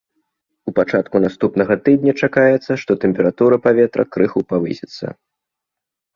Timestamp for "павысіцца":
4.55-5.05